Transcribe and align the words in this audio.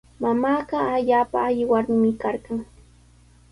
Mamaaqa 0.21 0.77
allaapa 0.95 1.37
alli 1.47 1.63
warmimi 1.71 2.11
karqan. 2.23 2.59